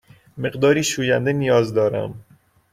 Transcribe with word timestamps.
مقداری 0.37 0.83
شوینده 0.83 1.33
نیاز 1.33 1.73
دارم. 1.73 2.25